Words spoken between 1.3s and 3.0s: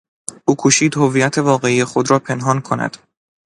واقعی خود را پنهان کند.